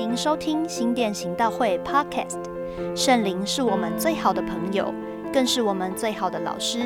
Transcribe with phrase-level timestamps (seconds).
[0.00, 2.38] 您收听新店行道会 Podcast。
[2.96, 4.94] 圣灵是我们最好的朋友，
[5.30, 6.78] 更是我们最好的老师，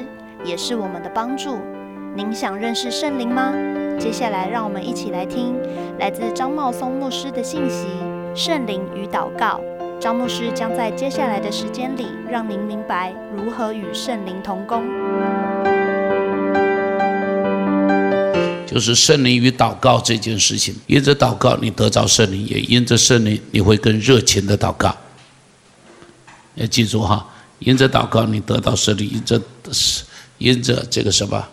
[0.45, 1.59] 也是我们的帮助。
[2.17, 3.55] 您想认识圣灵吗？
[4.01, 5.55] 接下来，让我们一起来听
[6.01, 7.87] 来自张茂松牧师的信息
[8.35, 9.61] 《圣灵与祷告》。
[10.01, 14.83] 张牧师将在接下来的时间里，让您明白如何与圣灵同工。
[18.75, 24.93] 就是圣灵与祷告这件事情，因着祷告你得着圣灵，也因着圣灵你会更热情的祷告。
[26.57, 27.25] 要记住哈，
[27.61, 29.41] 因着祷告你得到圣灵，因着
[30.39, 31.47] 因着这个什么，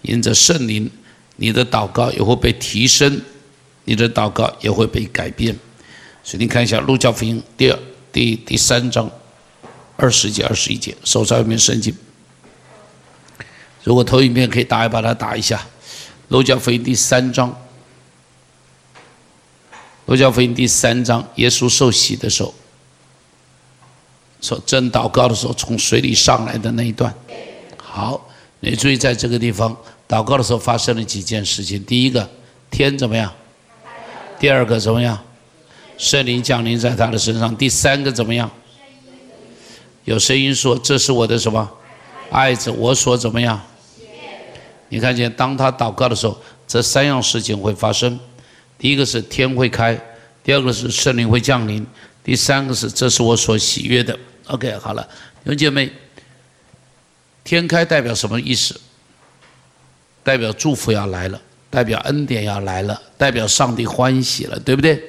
[0.00, 0.90] 因着圣灵，
[1.36, 3.20] 你的祷告也会被提升，
[3.84, 5.54] 你的祷告也会被改变。
[6.24, 7.78] 所以你看一下《路加福音》第二
[8.10, 9.10] 第第三章
[9.96, 11.94] 二十节二十一节，手上有没有圣经？
[13.84, 15.62] 如果投影片可以打一把它打一下。
[16.32, 17.54] 路加福音第三章，
[20.06, 22.54] 路加福音第三章，耶稣受洗的时候，
[24.40, 27.14] 说正祷告的时候，从水里上来的那一段。
[27.76, 28.26] 好，
[28.60, 29.76] 你注意在这个地方
[30.08, 31.84] 祷告的时候发生了几件事情。
[31.84, 32.26] 第一个，
[32.70, 33.30] 天怎么样？
[34.40, 35.22] 第二个怎么样？
[35.98, 37.54] 圣灵降临在他的身上。
[37.54, 38.50] 第三个怎么样？
[40.06, 41.70] 有声音说：“这是我的什么
[42.30, 42.70] 爱子？
[42.70, 43.60] 我所怎么样？”
[44.92, 48.20] 你看见，当他祷告的时候，这三样事情会发生：
[48.76, 49.98] 第一个是天会开，
[50.44, 51.86] 第二个是圣灵会降临，
[52.22, 54.14] 第三个是这是我所喜悦的。
[54.48, 55.02] OK，好了，
[55.44, 55.90] 弟兄姐妹，
[57.42, 58.78] 天开代表什么意思？
[60.22, 61.40] 代表祝福要来了，
[61.70, 65.02] 代表恩典要来了，代表上帝欢喜了，对不对？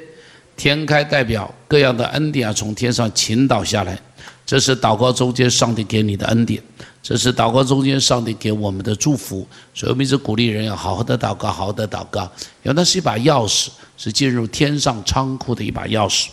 [0.56, 4.00] 天开代表各样的恩典要从天上倾倒下来，
[4.46, 6.64] 这是祷告中间上帝给你的恩典。
[7.04, 12.22] 这是祷告中间上帝给我们的祝福，所以我们一直鼓励人要好好的祷告，好好的祷告，
[12.64, 16.30] 因为那是一把钥匙，是进入天上仓库的一把钥匙，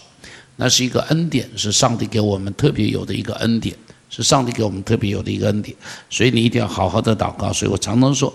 [0.55, 3.77] 那是一个恩典，是上帝给我们特别有的一个恩典，
[4.09, 5.77] 是上帝给我们特别有的一个恩典，
[6.09, 7.53] 所以你一定要好好的祷告。
[7.53, 8.33] 所以我常常说，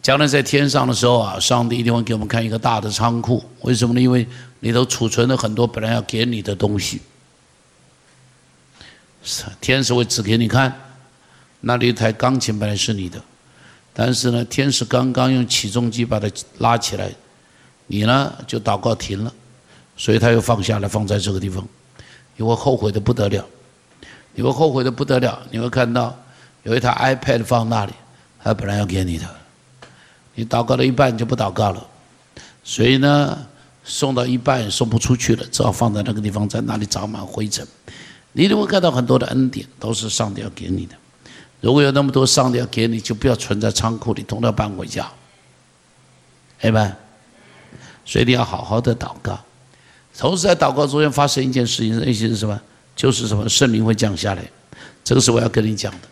[0.00, 4.00] 将来在天上的时候啊，上帝一定会给我们看一个大的仓库，为什么呢？
[4.00, 4.24] 因为
[4.60, 7.00] 里头储存了很多本来要给你的东西，
[9.60, 10.72] 天使会指给你看。
[11.60, 13.20] 那里一台钢琴本来是你的，
[13.92, 17.10] 但是呢，天使刚刚用起重机把它拉起来，
[17.86, 19.32] 你呢就祷告停了，
[19.96, 21.66] 所以他又放下来放在这个地方，
[22.36, 23.44] 你会后悔的不得了，
[24.34, 26.16] 你会后悔的不得了，你会看到
[26.62, 27.92] 有一台 iPad 放那里，
[28.42, 29.26] 他本来要给你的，
[30.34, 31.86] 你祷告了一半就不祷告了，
[32.64, 33.38] 所以呢，
[33.84, 37.66] 送到一半送不出去了，只好放在那个地方，在那里长满灰尘，
[38.32, 40.94] 你都会看到很多的恩典都是上帝要给你的。
[41.60, 45.10] 如果有那么多上帝要给你，就不要存在仓库里，统统搬回家，
[46.62, 46.96] 明白？
[48.04, 49.38] 所以你要好好的祷告。
[50.16, 52.60] 同时在祷告中间发生一件事情，那些是什么？
[52.96, 53.48] 就是什么？
[53.48, 54.42] 圣灵会降下来。
[55.04, 56.08] 这个是我要跟你讲的。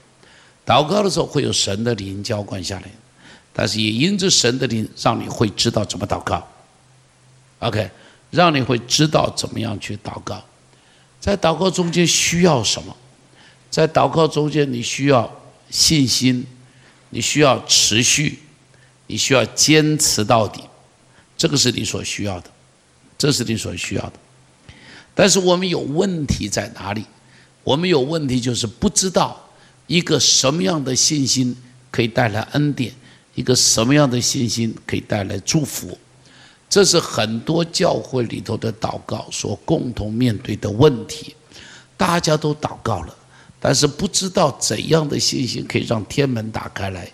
[0.66, 2.84] 祷告的时候会有神的灵浇灌下来，
[3.52, 6.46] 但是也因着神的灵，让你会知道怎么祷告。
[7.60, 7.90] OK，
[8.30, 10.42] 让你会知道怎么样去祷告。
[11.18, 12.94] 在祷告中间需要什么？
[13.70, 15.30] 在祷告中间，你需要
[15.70, 16.46] 信心，
[17.10, 18.38] 你需要持续，
[19.06, 20.62] 你需要坚持到底，
[21.36, 22.50] 这个是你所需要的，
[23.16, 24.12] 这是你所需要的。
[25.14, 27.04] 但是我们有问题在哪里？
[27.64, 29.38] 我们有问题就是不知道
[29.86, 31.54] 一个什么样的信心
[31.90, 32.94] 可以带来恩典，
[33.34, 35.98] 一个什么样的信心可以带来祝福。
[36.70, 41.34] 这是很多教会里头的祷告所共同面对的问题。
[41.96, 43.14] 大家都祷告了。
[43.60, 47.10] 但是不知道怎样的信心可以让天门打开来，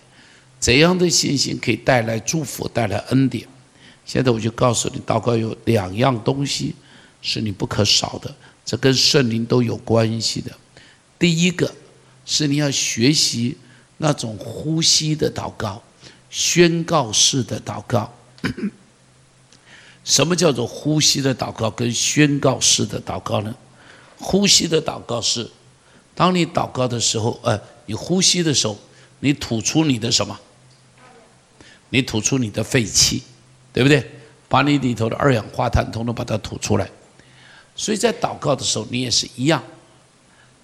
[0.59, 3.47] 怎样的信心可以带来祝福、带来恩典。
[4.05, 6.75] 现在我就告诉你，祷告有两样东西
[7.21, 8.31] 是你不可少的，
[8.63, 10.51] 这跟圣灵都有关系的。
[11.17, 11.73] 第一个
[12.25, 13.57] 是你要学习
[13.97, 15.81] 那种呼吸的祷告、
[16.29, 18.13] 宣告式的祷告。
[20.05, 23.55] 什么叫做呼吸的祷告跟宣告式的祷告呢？
[24.19, 25.49] 呼吸的祷告是。
[26.15, 28.75] 当你祷告的时候，呃，你呼吸的时候，
[29.19, 30.39] 你吐出你的什么？
[31.89, 33.21] 你吐出你的废气，
[33.71, 34.11] 对不对？
[34.47, 36.89] 把你里头的二氧化碳统统把它吐出来。
[37.75, 39.61] 所以在祷告的时候，你也是一样，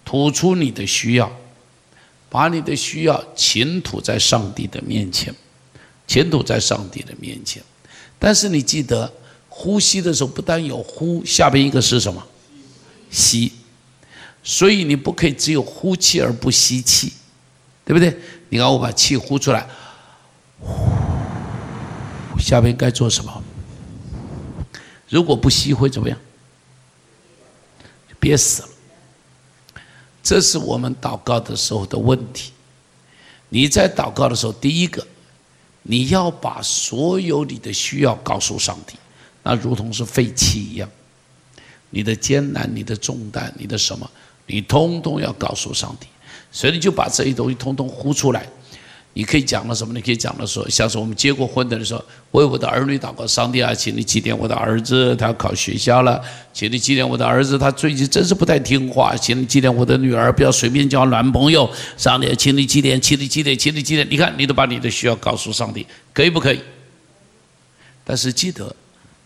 [0.05, 1.29] 吐出你的需要，
[2.29, 5.35] 把你的需要倾吐在上帝的面前，
[6.07, 7.61] 倾吐在上帝的面前。
[8.17, 9.11] 但是你记得，
[9.49, 12.25] 呼吸的时候不但有呼，下边一个是什么？
[13.09, 13.51] 吸。
[14.43, 17.13] 所以你不可以只有呼气而不吸气，
[17.85, 18.17] 对不对？
[18.49, 19.67] 你看我把气呼出来，
[20.59, 23.43] 呼，下边该做什么？
[25.09, 26.17] 如果不吸会怎么样？
[28.19, 28.69] 憋死了。
[30.23, 32.51] 这是我们祷告的时候的问题。
[33.49, 35.05] 你在祷告的时候，第一个，
[35.81, 38.95] 你要把所有你的需要告诉上帝，
[39.43, 40.89] 那如同是废气一样。
[41.89, 44.09] 你的艰难、你的重担、你的什么，
[44.45, 46.07] 你通通要告诉上帝。
[46.51, 48.45] 所以你就把这些东西通通呼出来。
[49.13, 49.93] 你可以讲了什么？
[49.93, 52.01] 你可以讲了说，像是我们结过婚的时候，
[52.31, 56.21] 为我的儿女祷告，上帝啊，请你纪念我的儿子，他要考学校了，
[56.53, 64.07] 请你纪念我的儿子，他最近真是不太听话，请你纪念我的女儿，不要随便交男朋友，上帝，请你纪念，请你纪念，请你纪念。
[64.09, 66.61] 你看，你都把你的需要告诉上帝，可以不可以？
[68.05, 68.73] 但是记得，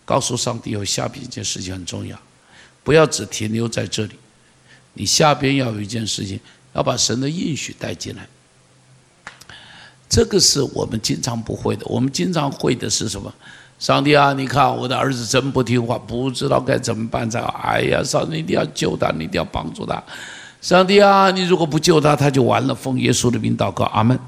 [0.04, 2.18] 告诉上帝有下边一件事情很重要，
[2.82, 4.14] 不要只停留在这里，
[4.96, 6.40] 你下边要有一件事情，
[6.74, 8.26] 要把神的应许带进来。
[10.08, 13.32] 这个是我们经常不会的，我们经常会的是什么？
[13.78, 17.48] 上帝啊，你看我的儿子真不听话，不知道该怎么办才好。
[17.62, 20.02] 哎呀，上帝一定要救他，你一定要帮助他。
[20.62, 22.74] 上帝啊，你如果不救他，他就完了。
[22.74, 24.18] 奉耶稣的名祷告，阿门。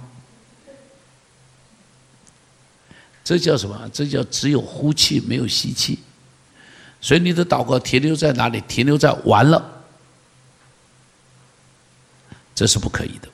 [3.25, 3.88] 这叫什么？
[3.91, 5.99] 这叫只有呼气没有吸气。
[7.00, 8.61] 所以你的祷告停留在哪里？
[8.69, 9.77] 停留在完了，
[12.58, 13.28] 这是不可以的。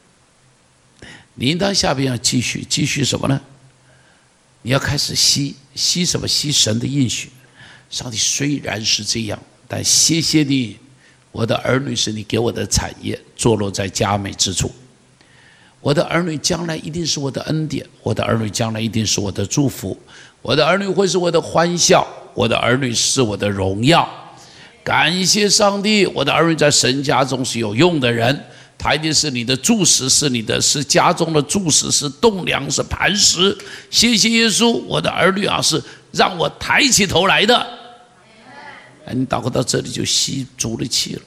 [1.34, 3.40] 你应当下边要继续，继续什么呢？
[4.60, 6.28] 你要开始吸吸什么？
[6.28, 7.30] 吸神的应许。
[7.88, 10.76] 上帝虽然是这样，但谢谢你，
[11.32, 14.70] 我的儿女是你给我的产业，坐落在佳美之处。
[15.80, 19.98] 我的儿女将来一定是我的恩典，我的儿女将来一定是我的祝福，
[20.42, 24.06] 我的儿女会是我的欢笑，我的儿女是我的荣耀。
[24.82, 28.44] 感谢上帝，我的儿女在神家中是有用的人。
[28.76, 33.56] 他一定是你的柱石，是你的，是家中的柱石，是栋梁，是磐石。
[33.90, 35.82] 谢谢耶稣，我的儿女啊，是
[36.12, 37.56] 让我抬起头来的。
[39.06, 41.22] 哎，你祷告到这里就吸足了气了，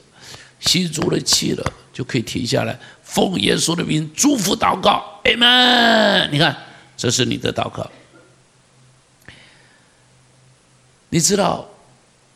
[0.60, 5.20] 吸足了气了，就可以停下来，奉耶稣的名祝福祷告。
[5.24, 6.30] 阿门。
[6.32, 6.56] 你看，
[6.96, 7.90] 这是你的祷告。
[11.10, 11.68] 你知道，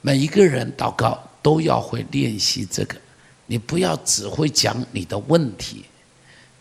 [0.01, 2.95] 每一个人祷告都要会练习这个。
[3.51, 5.83] 你不要只会讲你的问题，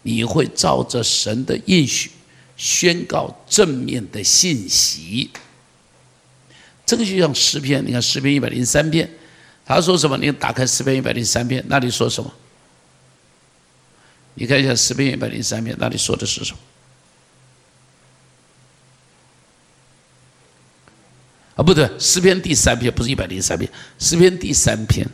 [0.02, 2.10] 你会照着神的应许
[2.56, 5.30] 宣告正面的信息。
[6.84, 9.08] 这个就像诗篇，你看诗篇一百零三篇，
[9.64, 10.18] 他说什么？
[10.18, 12.34] 你打开诗篇一百零三篇，那里说什么？
[14.34, 16.58] 你看一下诗篇一百零三篇，那里说的是什么？
[21.54, 23.70] 啊，不对，诗篇第三篇不是一百零三篇，
[24.00, 25.08] 诗篇第三篇。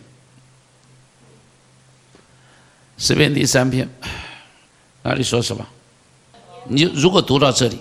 [2.98, 3.88] 诗篇第三篇，
[5.02, 5.64] 那里说什么？
[6.68, 7.78] 你如果读到这里，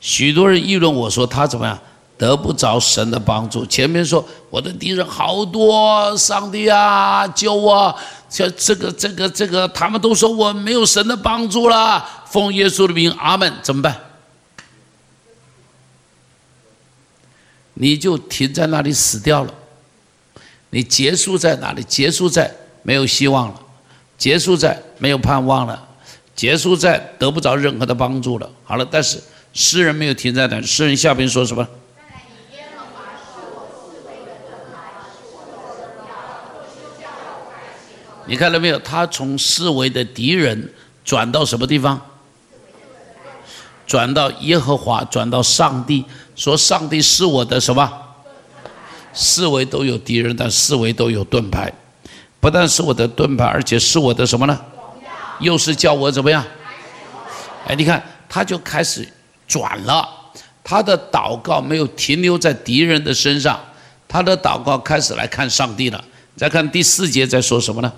[0.00, 1.78] 许多人议论我说他怎么样
[2.16, 3.64] 得不着神的帮助。
[3.66, 7.96] 前面说我的敌人好多，上帝啊救我！
[8.28, 12.04] 像这个这个这个，他们都说我没有神的帮助了。
[12.26, 13.52] 奉耶稣的名，阿门。
[13.62, 13.98] 怎么办？
[17.72, 19.54] 你就停在那里死掉了。
[20.70, 21.82] 你结束在哪里？
[21.82, 23.62] 结束在没有希望了。
[24.18, 25.88] 结束在没有盼望了，
[26.34, 28.50] 结束在得不着任何的帮助了。
[28.64, 29.18] 好了，但是
[29.54, 31.66] 诗人没有停在那，诗人下边说什么？
[38.26, 38.78] 你看到没有？
[38.80, 40.70] 他从四维的敌人
[41.02, 41.98] 转到什么地方？
[43.86, 46.04] 转到耶和华，转到上帝，
[46.36, 47.90] 说上帝是我的什么？
[49.14, 51.72] 四维都有敌人，但四维都有盾牌。
[52.40, 54.58] 不但是我的盾牌，而且是我的什么呢？
[55.40, 56.44] 又是叫我怎么样？
[57.66, 59.06] 哎，你看，他就开始
[59.46, 60.08] 转了。
[60.62, 63.58] 他的祷告没有停留在敌人的身上，
[64.06, 66.04] 他的祷告开始来看上帝了。
[66.36, 67.92] 再看第四节，在说什么呢？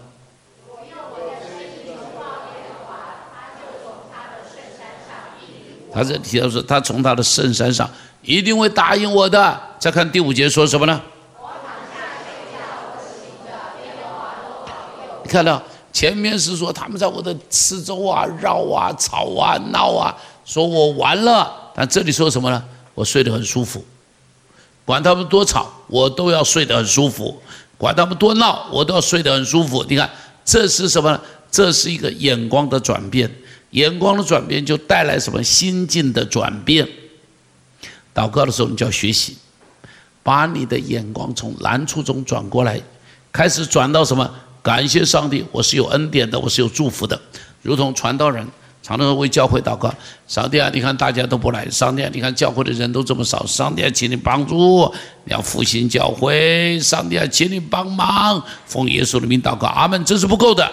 [5.93, 7.91] 他这提到说，他从他的圣山上
[8.23, 9.61] 一定会答应我的。
[9.79, 11.01] 再看第五节说什么呢？
[15.31, 20.13] 看到前面是说他们在我的四周啊绕啊吵啊闹啊，
[20.45, 21.71] 说我完了。
[21.73, 22.65] 但这里说什么呢？
[22.97, 23.85] 我睡得很舒服，
[24.85, 27.41] 管他们多吵，我都要睡得很舒服；
[27.79, 29.87] 管他们多闹，我都要睡得很舒服。
[29.89, 30.11] 你看，
[30.45, 31.19] 这是什么？
[31.49, 33.31] 这是一个眼光的转变，
[33.71, 36.87] 眼光的转变就带来什么心境的转变。
[38.13, 39.39] 祷告的时候，你就要学习，
[40.25, 42.81] 把你的眼光从难处中转过来，
[43.33, 44.29] 开始转到什么？
[44.63, 47.19] 感谢上帝，我是有恩典的，我是有祝福的。
[47.63, 48.47] 如同传道人
[48.83, 49.93] 常常为教会祷告。
[50.27, 54.93] 上帝啊，你看大家都不来，上帝啊，你看教会的人都这么少，上帝啊，请你帮助，
[55.25, 56.79] 你要复兴教会。
[56.79, 60.05] 上帝啊，请你帮忙，奉耶稣的名祷告，阿门。
[60.05, 60.71] 这是不够的，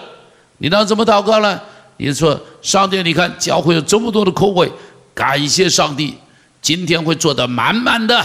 [0.58, 1.60] 你要怎么祷告呢？
[1.96, 4.70] 你说，上帝，你看教会有这么多的空位，
[5.14, 6.14] 感谢上帝，
[6.60, 8.24] 今天会做得满满的。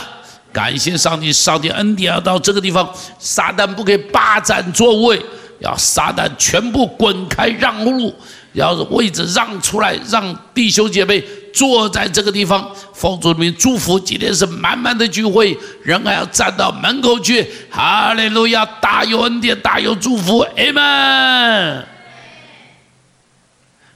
[0.52, 5.20] 感谢上帝，上帝恩典要到这个地方，撒旦不可以霸占座位，
[5.64, 8.14] 要撒旦全部滚开让路，
[8.52, 12.70] 要位置让出来，让弟兄姐妹坐在这个地方。
[12.94, 17.50] 奉主名祝福，今天是满满的聚会，人还要站到门口去。
[17.72, 21.84] 哈利路亚，大有恩典，大有祝福，amen。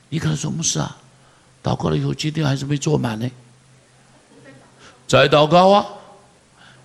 [0.09, 0.95] 你看什么事啊？
[1.61, 3.29] 祷告了以后，今天还是没坐满呢。
[5.05, 5.85] 再祷告啊！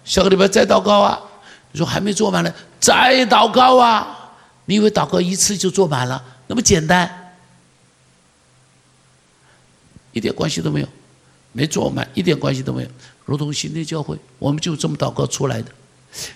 [0.04, 1.18] 下个礼拜再祷告啊！
[1.70, 4.21] 你说还没做满呢，再祷告啊！
[4.64, 6.22] 你以为祷告一次就做满了？
[6.46, 7.34] 那么简单，
[10.12, 10.88] 一点关系都没有，
[11.52, 12.88] 没做满一点关系都没有。
[13.24, 15.70] 如同新的教会，我们就这么祷告出来的。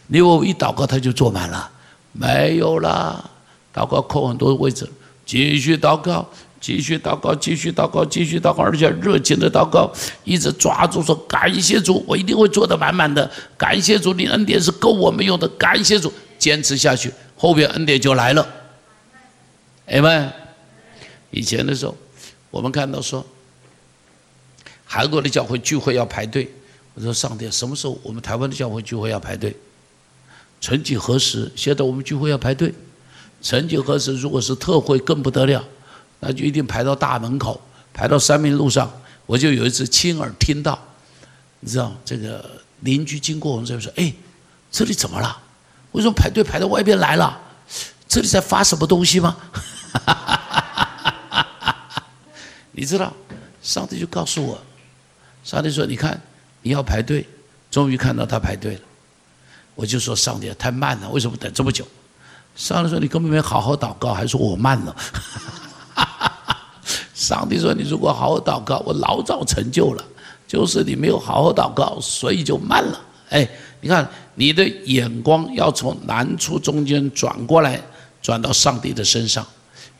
[0.06, 1.70] 你以为我一祷告他就做满了？
[2.12, 3.30] 没有啦，
[3.74, 4.88] 祷告空很多位置，
[5.24, 6.28] 继续祷告。
[6.58, 9.92] 继续祷告，继续祷告，继续祷告，而且热情的祷告，
[10.24, 13.30] 一直抓住说：“感谢主，我一定会做得满满的。
[13.58, 15.46] 感谢主，你恩典是够我们用的。
[15.50, 18.46] 感谢主，坚持下去，后边恩典就来了。”
[19.86, 20.32] 哎们，
[21.30, 21.96] 以前的时候，
[22.50, 23.24] 我们看到说，
[24.84, 26.50] 韩国的教会聚会要排队。
[26.94, 29.54] 我说：“上帝，什么时候我们台湾的教会聚会要排队？
[30.60, 32.72] 曾几何时，现在我们聚会要排队。
[33.42, 35.62] 曾几何时，如果是特会，更不得了。”
[36.20, 37.60] 那就一定排到大门口，
[37.92, 38.90] 排到三明路上。
[39.26, 40.82] 我就有一次亲耳听到，
[41.60, 44.12] 你知道这个邻居经过我们这边说：“哎，
[44.72, 45.42] 这里怎么了？
[45.96, 47.40] 为什么排队排到外边来了？
[48.06, 49.34] 这里在发什么东西吗？”
[52.70, 53.10] 你知道，
[53.62, 54.60] 上帝就告诉我，
[55.42, 56.20] 上帝说：“你看，
[56.60, 57.26] 你要排队，
[57.70, 58.80] 终于看到他排队了。”
[59.74, 61.88] 我就说：“上帝太慢了，为什么等这么久？”
[62.54, 64.94] 上帝说：“你根本没好好祷告，还说我慢了。
[67.14, 70.04] ”上帝说：“你如果好好祷告，我老早成就了。
[70.46, 73.00] 就是你没有好好祷告，所以就慢了。
[73.28, 73.48] 哎，
[73.80, 77.80] 你看你的眼光要从难处中间转过来，
[78.22, 79.46] 转到上帝的身上，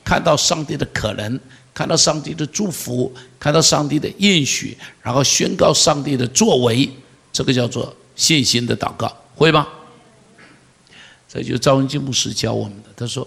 [0.04, 1.38] 看到上帝的可能，
[1.74, 6.88] 看到上帝的祝福，看到上帝的应许，然后宣告上帝的作为。
[7.32, 9.68] 这个叫做信心的祷告，会吗？
[11.28, 12.88] 这就赵文金牧师教我们的。
[12.96, 13.26] 他说。”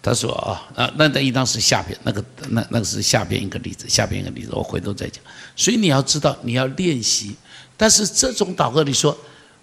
[0.00, 5.22] 他说啊，啊，那那应当是下边那个，那那个是下边一个例子，下边一个例子，我回头再讲。
[5.56, 7.34] 所以你要知道，你要练习。
[7.76, 9.16] 但是这种祷告，你说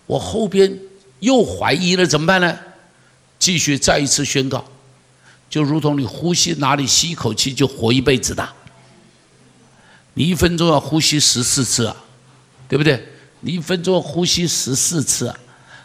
[0.06, 0.78] 我后边
[1.22, 2.60] 又怀疑了，怎么办呢？
[3.40, 4.64] 继续再一次宣告，
[5.50, 8.48] 就如同你呼吸哪里吸一口气就活一辈子的。
[10.16, 11.96] 你一分钟要呼吸十四次啊，
[12.68, 13.02] 对不对？
[13.40, 15.40] 你一分钟要呼吸十四次啊，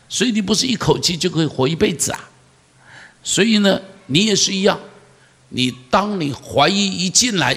[0.09, 2.29] 所以你不是一口气就可以活一辈子啊。
[3.23, 3.81] 所以呢。
[4.13, 4.77] 你也是一样，
[5.51, 7.57] 你当你怀疑一进来，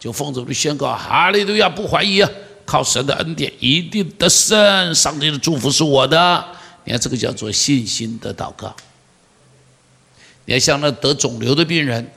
[0.00, 2.28] 就奉主的宣告，哈利路亚，不怀疑啊，
[2.64, 6.44] 靠神的恩典一定得胜，上帝的祝福是我的。
[6.84, 8.74] 你看这个叫做信心的祷告。
[10.44, 12.10] 你看像那得肿瘤的病人，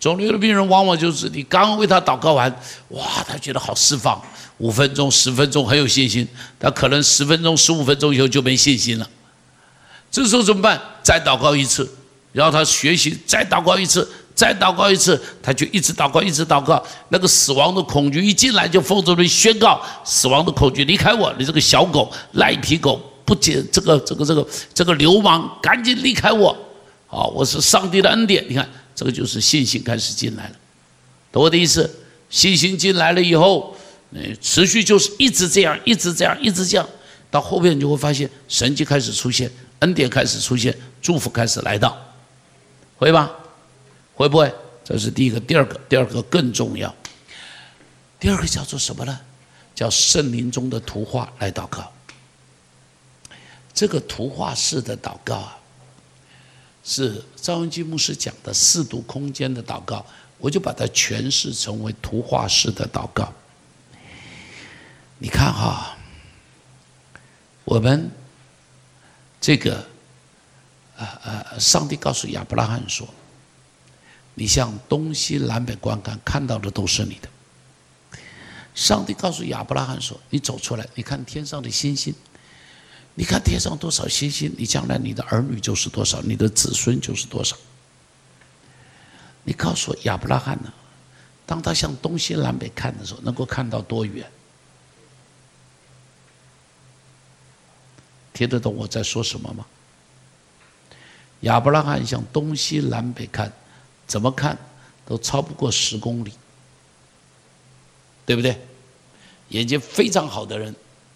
[0.00, 2.50] 肿瘤的病人往往就是你刚为他祷告完，
[2.88, 4.18] 哇，他觉得好释放，
[4.56, 6.26] 五分钟、十分钟很有信心，
[6.58, 9.06] 他可能十分钟、十五分钟以后就没信心了。
[10.10, 10.80] 这时候怎么办？
[11.02, 11.86] 再祷告一次。
[12.32, 16.84] 然后他学习，再祷告一次，再祷告一次，他就一直祷告，一直祷告。
[17.08, 21.32] 那个死亡的恐惧一进来，就奉主的宣告：死亡的恐惧离开我！
[21.38, 26.50] 你这个小狗、赖皮狗，不解这个、这个、这个、这个流氓，赶紧离开我！
[27.08, 28.44] 啊，我是上帝的恩典。
[28.48, 30.54] 你看，这个就是信心开始进来了，
[31.32, 31.90] 懂我的意思？
[32.28, 33.74] 信心进来了以后，
[34.10, 36.86] 嗯，持续就是一直这样，一直这样，一直这样，
[37.30, 41.96] 到后面你就会发现神迹开始出现，恩典开始出现，祝福开始来到。
[42.98, 43.30] 会吧？
[44.14, 44.52] 会不会？
[44.84, 46.92] 这是第一个，第二个，第二个更重要。
[48.18, 49.20] 第二个叫做什么呢？
[49.74, 51.92] 叫圣灵中的图画来祷告。
[53.72, 55.58] 这个图画式的祷告啊，
[56.82, 60.04] 是赵文基牧师讲的四度空间的祷告，
[60.38, 63.32] 我就把它诠释成为图画式的祷告。
[65.18, 65.96] 你看哈，
[67.64, 68.10] 我们
[69.40, 69.86] 这个。
[70.98, 71.58] 啊啊！
[71.58, 73.08] 上帝告诉亚伯拉罕说
[74.34, 77.28] ：“你向东西南北观看，看到的都是你的。”
[78.74, 82.14] 上帝告诉亚伯拉罕说：“你走出来，你看天上的星星，
[83.14, 87.56] 你看天上多少星星，你将来你的儿女就是多少，你的子孙就是多少。”
[89.44, 90.72] 你告诉我亚伯拉罕呢？
[91.46, 94.30] 当他向东西南北看的时候，能够看到多远？
[98.34, 99.66] 听得懂我在说什么吗？
[101.40, 103.52] 亚伯拉罕向东西南北看，
[104.06, 104.56] 怎么看
[105.06, 106.32] 都超不过十公里，
[108.26, 108.58] 对不对？
[109.50, 110.74] 眼睛非常好的人，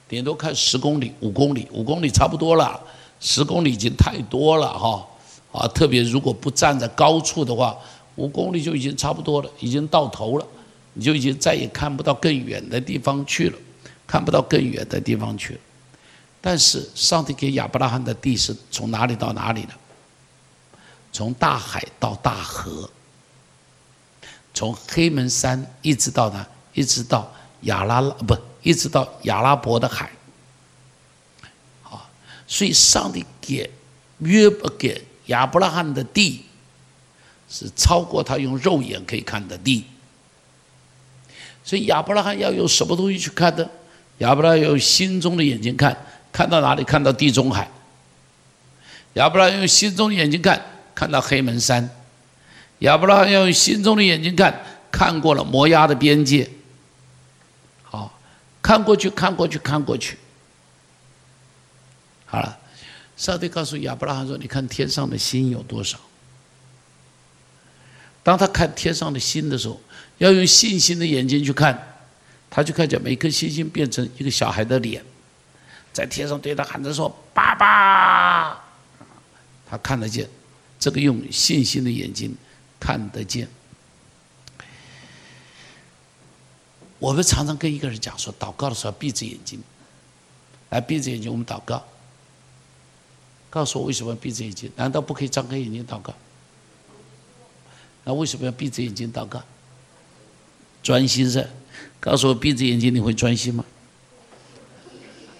[0.08, 2.80] 顶多看十公里、五公里，五公里差不多了，
[3.20, 5.06] 十公里已经太多了哈！
[5.52, 7.76] 啊，特别如果不站在高处的话。
[8.16, 10.46] 五公里就已经差不多了，已经到头了，
[10.92, 13.58] 你就已经再也看不到更远的地方去了，
[14.06, 15.60] 看不到更远的地方去了。
[16.38, 19.70] 但是上帝给亚伯拉罕的地是从哪里到哪里呢？
[21.12, 22.90] 从大海到大河，
[24.52, 26.46] 从黑门山一直到哪？
[26.72, 30.10] 一直到亚拉拉不，一直到亚拉伯的海。
[31.82, 32.08] 好，
[32.46, 33.70] 所以上帝给
[34.18, 36.46] 约伯给亚伯拉罕的地。
[37.54, 39.84] 是超过他用肉眼可以看的地，
[41.62, 43.70] 所以亚伯拉罕要用什么东西去看的？
[44.18, 45.94] 亚伯拉罕用心中的眼睛看，
[46.32, 46.82] 看到哪里？
[46.82, 47.70] 看到地中海。
[49.12, 51.88] 亚伯拉罕用心中的眼睛看，看到黑门山。
[52.80, 56.50] 亚伯拉罕要用心中的眼睛看，看过了摩押的边界。
[57.82, 58.18] 好，
[58.60, 60.18] 看过去，看过去，看过去。
[62.26, 62.58] 好了，
[63.16, 65.98] 上帝告诉亚伯拉罕说：“你看天上的星有多少？”
[68.24, 69.80] 当他看天上的星的时候，
[70.18, 71.96] 要用信心的眼睛去看，
[72.48, 75.04] 他就看见每颗星星变成一个小孩的脸，
[75.92, 78.64] 在天上对他喊着说：“爸爸！”
[79.68, 80.28] 他看得见，
[80.82, 82.36] 这个用信心的眼睛
[82.80, 83.46] 看得见。
[86.98, 89.62] 我们常常跟一个人讲说，祷告的时候闭着眼睛，
[90.70, 91.84] 来闭着眼睛，我们祷告。
[93.48, 94.72] 告诉我为什么闭着眼睛？
[94.74, 96.12] 难道不可以张开眼睛祷告？
[98.02, 99.40] 那为什么要闭着眼睛祷告？
[100.82, 101.48] 专心噻！
[102.00, 103.64] 告诉我，闭着眼睛你会专心吗？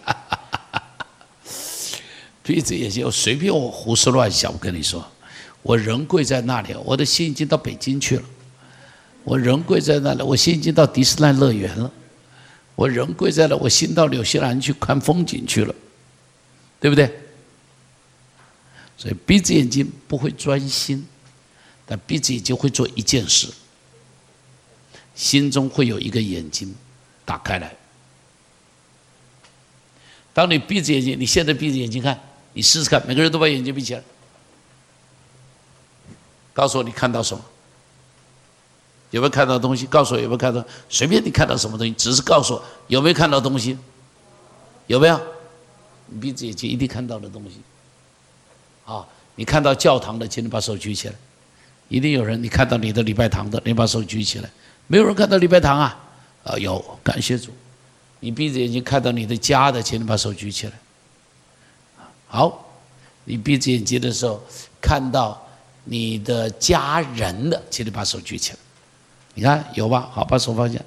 [2.44, 4.52] 闭着眼睛，我随便我胡思乱想。
[4.52, 5.04] 我跟你说，
[5.62, 8.24] 我人跪在那里，我的心已经到北京去了。
[9.24, 11.90] 我人跪在那里，我心已经到迪士尼乐园了。
[12.74, 15.74] 我人跪在那，我心到纽西兰去看风景去了，
[16.80, 17.12] 对不对？
[18.96, 21.06] 所以闭着眼睛不会专心。
[21.84, 23.48] 但闭着眼睛会做一件事，
[25.14, 26.74] 心中会有一个眼睛
[27.24, 27.74] 打开来。
[30.32, 32.18] 当你闭着眼睛，你现在闭着眼睛看，
[32.54, 34.02] 你试试看，每个人都把眼睛闭起来，
[36.52, 37.42] 告诉我你看到什么？
[39.10, 39.86] 有没有看到东西？
[39.86, 40.64] 告诉我有没有看到？
[40.88, 43.76] 随便你看到什么东西，只是告诉我有没有看到东西？
[44.86, 45.20] 有没有？
[46.06, 47.60] 你闭着眼睛一定看到的东西。
[48.84, 51.14] 好，你看到教堂的，请你把手举起来。
[51.88, 54.50] 一定有人，你看到你的礼拜堂的，你把手举起来。
[54.86, 55.98] 没有人看到礼拜堂啊？
[56.44, 57.50] 啊，有，感谢主。
[58.20, 60.72] 你闭着眼睛看到你的家的，请你把手举起来。
[62.28, 62.66] 好，
[63.24, 64.42] 你闭着眼睛的时候
[64.80, 65.46] 看到
[65.84, 68.58] 你的家人的，请你把手举起来。
[69.34, 70.08] 你看有吧？
[70.12, 70.78] 好，把手放下。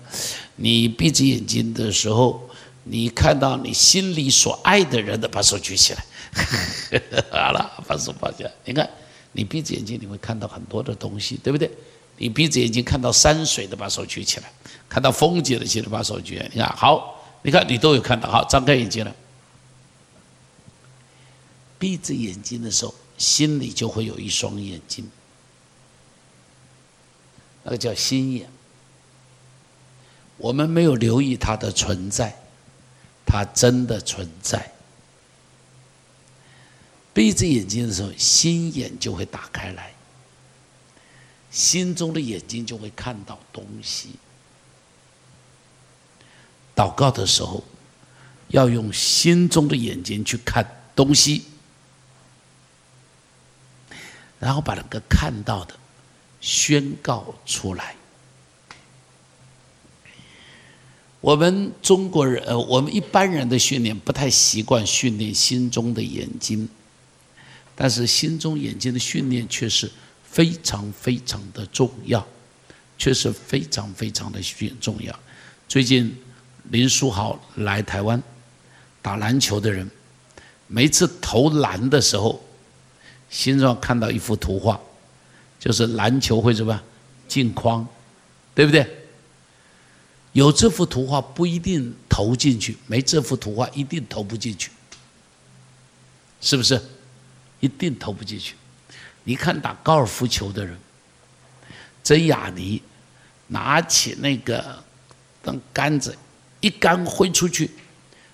[0.56, 2.48] 你闭着眼睛的时候，
[2.84, 6.06] 你看到你心里所爱的人的，把手举起来。
[7.32, 8.50] 好了，把手放下。
[8.64, 8.90] 你看。
[9.38, 11.70] 你闭着眼睛，你会看到很多的东西，对不对？
[12.18, 14.46] 你闭着眼睛看到山水的，把手举起来；
[14.88, 16.50] 看到风景的，请你把手举起来。
[16.54, 18.32] 你看，好，你看你都有看到。
[18.32, 19.14] 好，张开眼睛了。
[21.78, 25.10] 闭着眼睛的时候，心里就会有一双眼睛，
[27.64, 28.50] 那个叫心眼。
[30.38, 32.36] 我们没有留意它的存在，
[33.26, 34.72] 它真的存在。
[37.14, 39.94] 闭着眼睛的时候，心眼就会打开来，
[41.50, 44.10] 心中的眼睛就会看到东西。
[46.76, 47.64] 祷告的时候，
[48.50, 51.46] 要用心中的眼睛去看东西，
[54.40, 55.76] 然后把那个看到的
[56.42, 57.96] 宣告出来。
[61.22, 66.70] 我们中国人，呃，我们一般人的训练不太习惯训练心中的眼睛。
[67.76, 69.92] 但是心中眼睛的训练却是
[70.24, 72.26] 非常非常的重要，
[72.98, 75.20] 确实非常非常的训重要。
[75.68, 76.16] 最近
[76.70, 78.22] 林书豪来台湾
[79.02, 79.90] 打篮球的人，
[80.68, 82.45] 每次投篮的时候，
[83.30, 84.80] 心中看到一幅图画，
[85.60, 86.82] 就是篮球会什么样
[87.28, 87.88] 进框，
[88.54, 88.88] 对不对？
[90.34, 94.70] 有这幅图画不一定投进去，没这幅图画一定投不进去，
[96.42, 96.82] 是不是？
[97.62, 98.56] 一定投不进去。
[99.24, 100.78] 你看打高尔夫球的人，
[102.04, 102.82] 真雅尼
[103.48, 104.84] 拿起那个
[105.42, 106.16] 当杆子，
[106.60, 107.72] 一杆挥出去，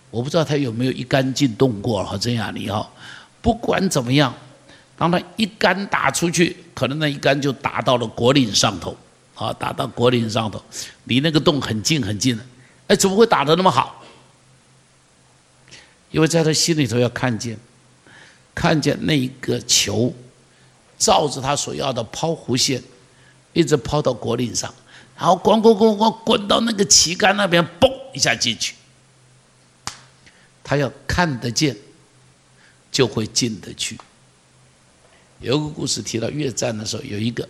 [0.10, 2.92] 我不知道他有没有一杆进洞过哈，真雅尼哈，
[3.42, 4.36] 不管怎么样，
[5.02, 8.96] 当他一杆打出去，可能那一杆就打到了果岭上头，
[9.34, 10.64] 啊，打到果岭上头，
[11.06, 12.46] 离那个洞很近很近了，
[12.86, 14.06] 哎，怎么会打得那么好？
[16.12, 17.58] 因为在他心里头要看见，
[18.54, 20.14] 看见那一个球，
[21.00, 22.80] 照着他所要的抛弧线，
[23.54, 24.72] 一直抛到果岭上，
[25.18, 28.76] 然后滚滚滚滚滚到那个旗杆那边，嘣一下进去。
[30.64, 31.76] 他要看得见，
[32.92, 33.98] 就会进得去。
[35.42, 37.48] 有个故事提到越战的时候，有一个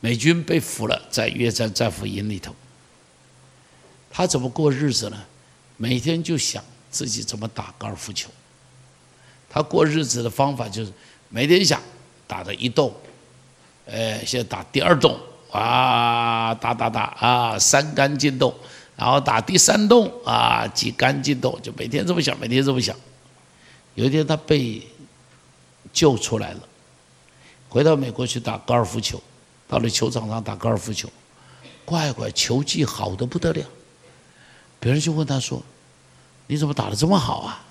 [0.00, 2.54] 美军被俘了，在越战战俘营里头，
[4.10, 5.16] 他怎么过日子呢？
[5.76, 6.64] 每天就想。
[6.90, 8.30] 自己怎么打高尔夫球？
[9.50, 10.92] 他过日子的方法就是
[11.28, 11.78] 每天想
[12.26, 12.94] 打的一洞，
[13.86, 15.20] 哎，先打第二洞
[15.50, 18.54] 啊，打打打啊，三杆进洞，
[18.96, 22.96] 然后打第三洞啊，几杆进洞，就每天这么想，每天这么想。
[23.94, 24.82] 有一天他被
[25.92, 26.67] 救出来了，
[27.68, 29.22] 回到美国去打高尔夫球，
[29.66, 31.08] 到了球场上打高尔夫球，
[31.84, 33.62] 乖乖球技好的不得了，
[34.80, 35.62] 别人就问他说。
[36.50, 37.62] 你怎么打得这么好啊？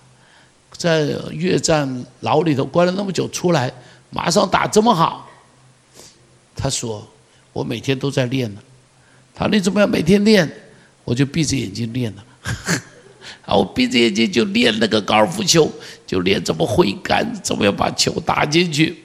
[0.74, 3.74] 在越战牢里头关了那么久，出来
[4.12, 5.28] 马上打这么好。
[6.56, 7.04] 他说
[7.54, 8.62] ：“我每天都在练呢。”
[9.34, 10.48] 他说：“你怎么样每天练？”
[11.04, 12.24] 我就闭着眼睛练呢。
[13.48, 15.68] 啊，我闭着眼睛就练那个高尔夫球，
[16.06, 18.96] 就练怎么挥杆，怎么样把球打进去。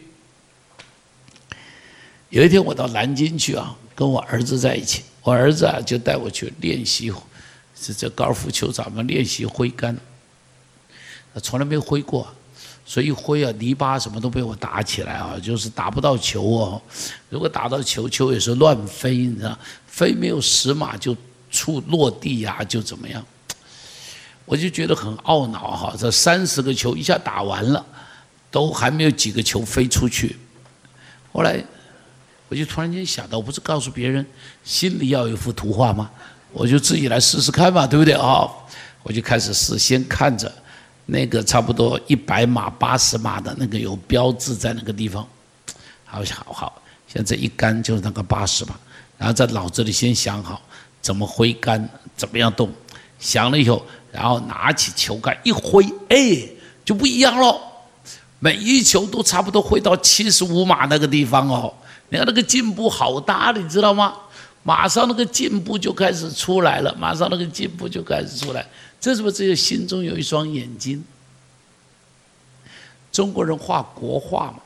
[2.33, 7.12] 有一天我到南京去啊，跟我儿子在一起，我儿子啊就带我去练习。
[7.79, 9.95] 这这高尔夫球场嘛练习挥杆，
[11.35, 12.27] 他从来没挥过，
[12.87, 16.81] 所以挥啊泥巴什么都被我打起来啊，就是打不到球哦。
[17.29, 21.14] 如果打到球，球也是乱飞，你知道，飞没有十码就
[21.51, 23.23] 触落地呀，就怎么样？
[24.47, 27.85] 我就觉得很懊恼哈，这三十个球一下打完了，
[28.51, 30.38] 都还没有几个球飞出去。
[31.31, 31.62] 后来
[32.53, 34.25] 我就突然间想到，我不是告诉别人
[34.62, 36.11] 心里要有一幅图画吗？
[36.53, 38.12] 我就自己来试试看嘛，对不对？
[38.12, 38.47] 啊？
[39.03, 40.53] 我就开始试，先看着
[41.07, 45.27] 那个差不多一百码、八十码的那个有标志在那个地方，
[46.05, 48.75] 好，好，好，现在一杆就是那个八十码，
[49.17, 50.61] 然后在脑子里先想好
[51.01, 52.71] 怎么挥杆，怎么样动，
[53.19, 56.47] 想了以后，然后拿起球杆一挥，哎，
[56.85, 57.59] 就不一样喽，
[58.41, 61.73] 每一球都差不多挥到七十五码那个地方哦，
[62.12, 64.14] 你看那个进步好大，你知道吗？
[64.62, 68.66] 马上那个进步就开始出来了，马上那个进步就开始出来，
[69.01, 71.03] 这是不是只有心中有一双眼睛？
[73.11, 74.59] 中国人画国画嘛，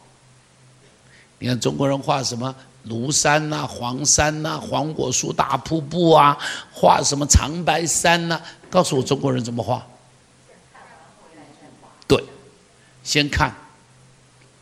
[1.38, 2.52] 你看中国人画什么
[2.88, 6.36] 庐山呐、黄山呐、黄果树大瀑布啊，
[6.72, 8.40] 画什么长白山呐？
[8.68, 9.86] 告诉我中国人怎么画？
[12.08, 12.20] 对，
[13.04, 13.54] 先看，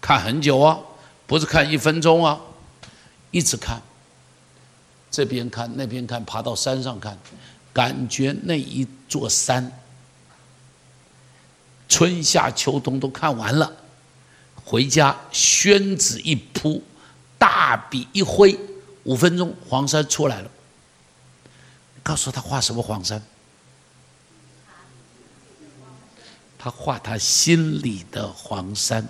[0.03, 0.79] 看很久啊，
[1.27, 2.38] 不是看一分钟啊，
[3.35, 3.83] 一直看。
[5.11, 7.18] 这边看，那边看，爬到山上看，
[7.73, 9.73] 感觉那一座山，
[11.88, 13.73] 春夏秋冬都看完了，
[14.64, 16.83] 回家宣纸一铺，
[17.38, 18.59] 大笔一挥，
[19.03, 20.51] 五分钟黄山出来了。
[22.03, 23.23] 告诉他画什么黄山？
[26.59, 29.09] 他画他心里的黄山，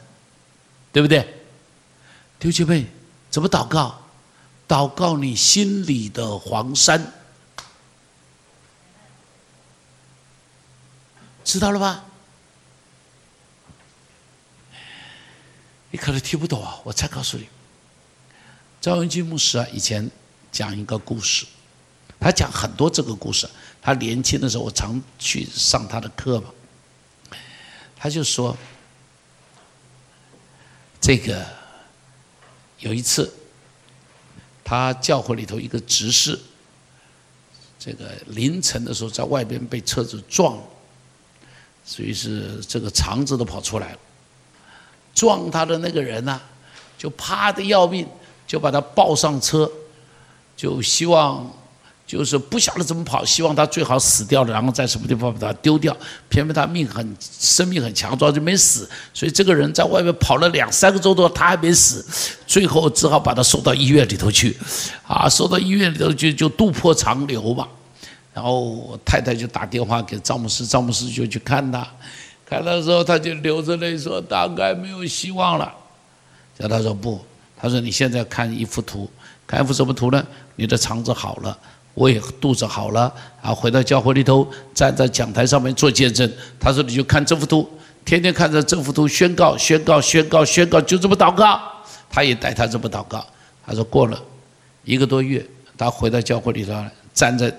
[0.92, 1.42] 对不对？
[2.38, 2.86] 丢姐妹，
[3.30, 4.03] 怎么祷告？
[4.66, 7.12] 祷告你心里的黄山，
[11.44, 12.04] 知道了吧？
[15.90, 17.46] 你可能听不懂啊，我再告诉你。
[18.80, 20.10] 赵文君牧师啊，以前
[20.50, 21.46] 讲一个故事，
[22.18, 23.48] 他讲很多这个故事。
[23.82, 26.48] 他年轻的时候，我常去上他的课嘛。
[27.94, 28.56] 他就说，
[31.00, 31.46] 这个
[32.78, 33.32] 有一次。
[34.74, 36.38] 他教会里头一个执事，
[37.78, 40.58] 这个凌晨的时候在外边被车子撞，
[41.84, 43.98] 所以是这个肠子都跑出来了。
[45.14, 46.40] 撞他的那个人呢，
[46.98, 48.06] 就怕的要命，
[48.46, 49.70] 就把他抱上车，
[50.56, 51.50] 就希望。
[52.16, 55.94] 就是不晓得怎么跑，希望他最好死掉了，然后在什么地方把他丢掉。
[56.28, 58.88] 偏偏他命很，生命很强壮，就没死。
[59.12, 62.06] 所以这个人在外面跑了两三个钟头，他还没死。
[62.46, 64.56] 最后只好把他送到医院里头去，
[65.04, 67.68] 啊，送到医院里头就就渡破长流吧。
[68.32, 71.84] 然后我太太就打电话给赵牧师，赵牧师就去看他。
[72.46, 75.74] 看他的时候他就流着泪说：“大概没有希望了。”
[76.56, 77.20] 叫他说不，
[77.60, 79.10] 他说你现在看一幅图，
[79.48, 80.24] 看一幅什么图呢？
[80.56, 81.58] 你的肠子好了，
[81.94, 86.30] 我也肚子好了，啊，回到教会里头，站在讲台上面做见证。
[86.58, 87.70] 他说你就看这幅图，
[88.04, 91.60] 天天看着这幅图宣告、宣告、宣告、宣告，就这么祷告。
[92.10, 93.24] 他也带他这么祷告。
[93.66, 94.22] 他说过了
[94.84, 95.44] 一个多月，
[95.78, 97.52] 他回到教会里头，站在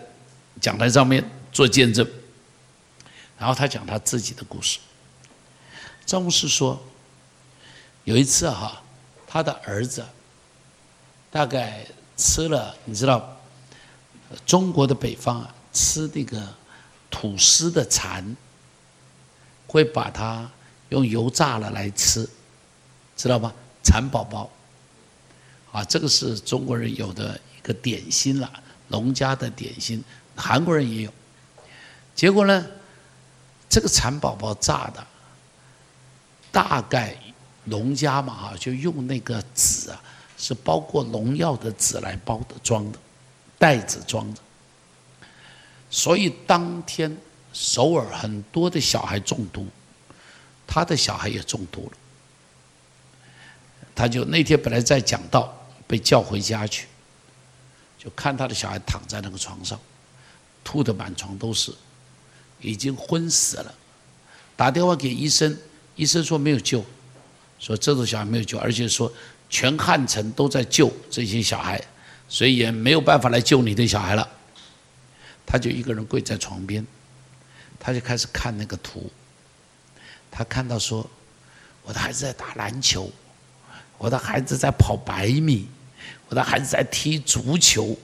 [0.59, 2.05] 讲台上面做见证。
[3.37, 4.79] 然后他讲他自己的故事。
[6.05, 6.81] 张牧师说，
[8.03, 8.81] 有一次哈，
[9.27, 10.05] 他的儿子
[11.31, 13.34] 大概吃了，你知道，
[14.45, 16.41] 中国的北方啊，吃那个
[17.09, 18.35] 吐司的蚕，
[19.67, 20.49] 会把它
[20.89, 22.27] 用油炸了来吃，
[23.15, 23.53] 知道吧？
[23.83, 24.49] 蚕宝宝，
[25.71, 28.51] 啊，这个是中国人有的一个点心了，
[28.87, 30.03] 农家的点心，
[30.35, 31.13] 韩国人也有。
[32.13, 32.65] 结果呢，
[33.69, 35.05] 这个蚕宝宝炸的。
[36.51, 37.13] 大概
[37.65, 40.01] 农家嘛哈，就用那个纸啊，
[40.37, 42.99] 是包括农药的纸来包的装的，
[43.57, 44.41] 袋子装着。
[45.89, 47.15] 所以当天
[47.53, 49.67] 首尔很多的小孩中毒，
[50.67, 51.97] 他的小孩也中毒了。
[53.95, 55.55] 他就那天本来在讲道，
[55.87, 56.87] 被叫回家去，
[57.97, 59.79] 就看他的小孩躺在那个床上，
[60.63, 61.73] 吐的满床都是，
[62.59, 63.73] 已经昏死了，
[64.57, 65.57] 打电话给医生。
[65.95, 66.83] 医生说没有救，
[67.57, 69.09] 说这种小孩没有救，而且说
[69.49, 71.81] 全汉城都在救这些小孩，
[72.35, 74.29] 所以也没有办法来救你的小孩了。
[75.45, 76.85] 他就一个人跪在床边，
[77.79, 79.09] 他就开始看那个图。
[80.29, 81.09] 他看到说，
[81.83, 83.09] 我的孩子在打篮球，
[83.97, 85.69] 我的孩子在跑百米，
[86.27, 87.97] 我的孩子在踢足球，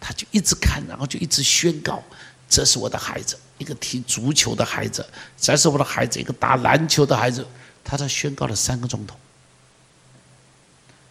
[0.00, 2.02] 他就一直看，然后就一直宣告：
[2.48, 3.38] 这是我的孩子。
[3.58, 7.46] 一个踢足球的孩子，这是我的孩子；一个打篮球的孩子，
[7.84, 9.16] 他在宣告了三个钟头。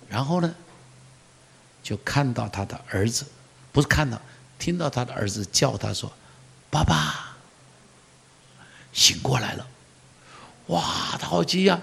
[0.09, 0.53] 然后呢，
[1.87, 3.23] 就看到他的儿子，
[3.71, 4.19] 不是看到，
[4.59, 6.11] 听到他的儿子叫他说
[6.69, 7.37] ：“爸爸，
[8.91, 9.65] 醒过来了！”
[10.67, 10.83] 哇，
[11.17, 11.79] 他好惊讶。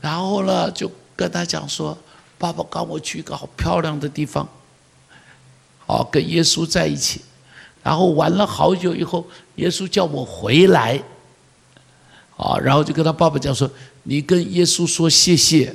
[0.00, 1.96] 然后呢，就跟他讲说
[2.36, 4.48] ：“爸爸刚我去一个好漂亮的地方，
[5.86, 7.22] 哦，跟耶稣在一起。”
[7.84, 9.24] 然后玩了好久以后，
[9.54, 11.00] 耶稣叫我回来，
[12.36, 13.70] 啊，然后就跟他爸爸讲说
[14.02, 15.72] ：“你跟耶稣说谢谢。”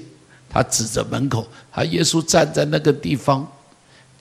[0.52, 3.50] 他指着门口，他耶稣站在那个地方。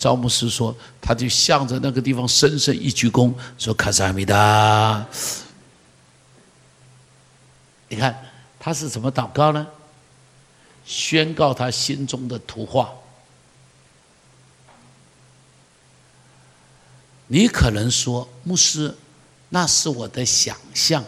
[0.02, 5.06] 赵牧师说，他就向着那个地方深深一鞠躬，说：“卡萨米达。”
[7.86, 8.20] 你看
[8.58, 9.64] 他是怎么祷告呢？
[10.84, 12.92] 宣告他心中的图画。
[17.28, 18.92] 你可能说，牧师，
[19.50, 21.04] 那是我的想象。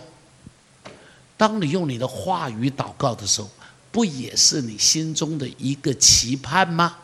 [1.36, 3.50] 当你用你的话语祷告的时候，
[3.90, 6.98] 不也是你心中的一个期盼吗？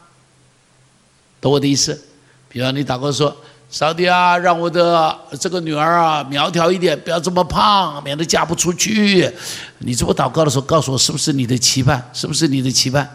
[1.41, 2.01] 懂我的意思？
[2.49, 3.35] 比方你祷告说
[3.71, 9.33] ：“上帝啊，让我的这个女儿啊苗条一点，不要这么胖，免得嫁不出去。”
[9.79, 12.11] 你这么祷告的时候，告诉我是不是你的期盼？
[12.13, 13.09] 是不是你的期盼？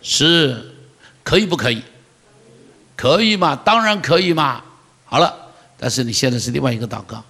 [0.00, 0.72] 是，
[1.22, 1.82] 可以不可以？
[2.96, 3.56] 可以嘛？
[3.56, 4.62] 当然可以嘛。
[5.04, 5.34] 好了，
[5.76, 7.22] 但是你现在是另外一个祷告。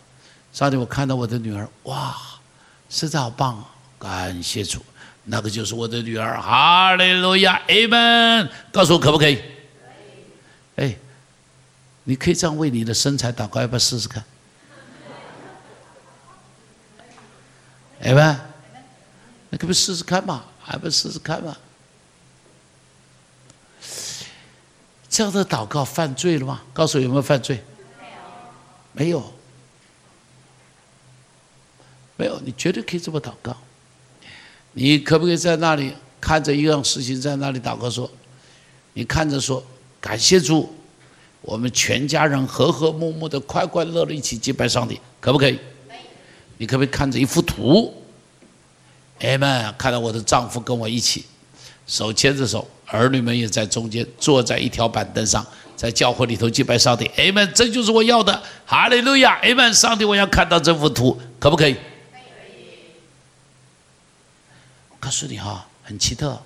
[0.53, 2.15] 上帝，我看到我的女儿，哇，
[2.89, 3.65] 实在好棒啊！
[3.99, 4.81] 感谢主，
[5.25, 6.41] 那个就是我的女儿。
[6.41, 8.49] 哈利路亚，Amen。
[8.71, 9.41] 告诉我可不可以？
[10.77, 10.97] 哎，
[12.05, 14.25] 你可以这样为你的身材祷告，要不要试试看
[18.01, 18.47] 哎吧。
[19.51, 20.45] 那可不试试看嘛？
[20.61, 21.57] 还不试试看嘛？
[25.09, 26.63] 这样的祷告犯罪了吗？
[26.73, 27.63] 告诉我有没有犯罪？
[28.93, 29.33] 没有，
[32.17, 33.57] 没有，你绝对可以这么祷告。
[34.73, 38.11] 你可不可以在那里看着一样事情，在那里祷告说
[38.95, 39.65] ：“你看着说，
[40.05, 40.71] 感谢主，
[41.41, 45.59] 我们全家人和和睦睦的、快快乐乐一起敬拜上帝，可不可以？”
[46.59, 47.91] 你可不可以看着一幅图？
[49.21, 51.25] 哎们，看到我的丈夫跟我一起，
[51.87, 55.45] 手牵着手，儿女们也在中间，坐在一条板凳上。
[55.75, 61.73] 在教会里头祭拜上帝，Amen，这就是我要的，哈利路亚，Amen，上帝，我要看到这幅图，可不可以？
[61.73, 61.81] 可以。
[64.91, 66.39] 我告诉你哈，很奇特，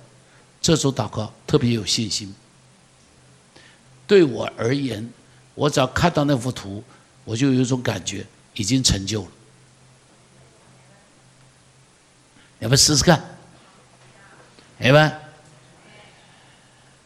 [0.61, 2.33] 这组祷告特别有信心。
[4.09, 5.07] 对我而言，
[5.53, 6.83] 我只要看到那幅图，
[7.23, 9.27] 我就有一种感觉，已经成就了。
[12.57, 13.23] 要不试试看
[14.79, 15.17] 明白。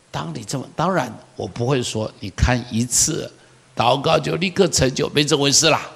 [0.09, 3.29] 当你这么当然，我不会说你看一次
[3.75, 5.91] 祷告就立刻成就，没这回事啦。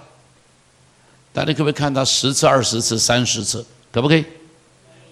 [1.31, 3.65] 但你可不可以看到十次、二十次、三十次？
[3.93, 4.25] 可不可以？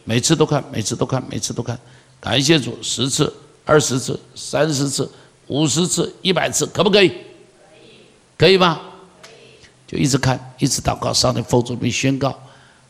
[0.04, 1.80] 每次都看，每次都看，每次都看。
[2.20, 5.10] 感谢主，十次、二十次、三十次，
[5.48, 7.10] 五十次、一百次，可不可以？
[7.10, 7.20] 可以，
[8.38, 8.82] 可以吗？
[9.88, 12.38] 就一直看，一直祷告，上帝佛主名宣告，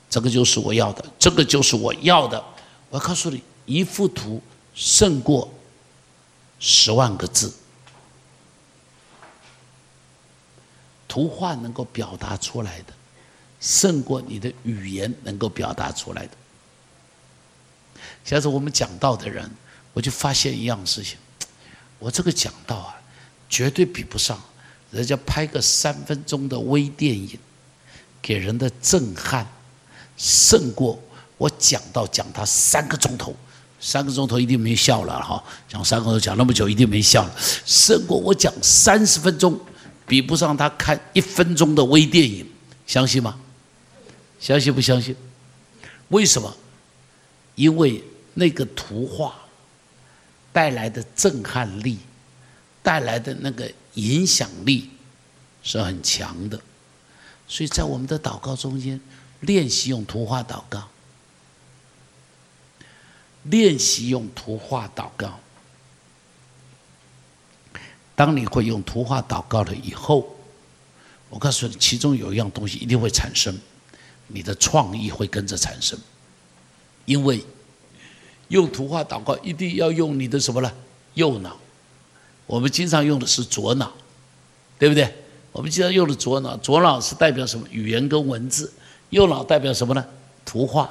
[0.09, 2.41] 这个就是我要的，这个就是我要的。
[2.89, 4.41] 我告诉你，一幅图
[4.73, 5.51] 胜过
[6.59, 7.53] 十万个字。
[11.07, 12.93] 图画能够表达出来的，
[13.59, 16.31] 胜过你的语言能够表达出来的。
[18.23, 19.49] 下次我们讲道的人，
[19.93, 21.17] 我就发现一样事情，
[21.99, 22.95] 我这个讲道啊，
[23.49, 24.41] 绝对比不上
[24.91, 27.37] 人家拍个三分钟的微电影，
[28.21, 29.45] 给人的震撼，
[30.17, 30.99] 胜过
[31.37, 33.35] 我讲到讲他三个钟头，
[33.79, 39.59] 三个钟头一定没笑了哈，讲三个钟头讲那么久一定没笑了，胜过我讲三十分钟。
[40.07, 42.47] 比不上他看一分钟的微电影，
[42.85, 43.39] 相信吗？
[44.39, 45.15] 相信不相信？
[46.09, 46.55] 为什么？
[47.55, 48.03] 因为
[48.35, 49.33] 那个图画
[50.55, 51.97] 带来的震撼力，
[52.81, 54.89] 带来的那个影响力
[55.61, 56.57] 是很强的。
[57.45, 58.97] 所以在我们的祷告中间，
[59.41, 60.87] 练习用图画祷告，
[63.43, 65.37] 练习用图画祷告。
[68.15, 70.37] 当你会用图画祷告了以后，
[71.29, 73.59] 我告诉你，其中有一样东西一定会产生，
[74.27, 75.99] 你的创意会跟着产生。
[77.03, 77.43] 因为
[78.49, 80.71] 用图画祷告一定要用你的什么呢？
[81.15, 81.57] 右脑。
[82.45, 83.91] 我们经常用的是左脑，
[84.77, 85.11] 对不对？
[85.51, 87.67] 我们经常用的左脑，左脑是代表什么？
[87.71, 88.71] 语言跟文字。
[89.09, 90.05] 右脑代表什么呢？
[90.43, 90.89] 图画。